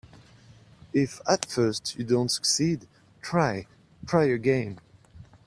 [0.93, 2.87] If at first you don't succeed,
[3.21, 3.67] try,
[4.07, 4.79] try again.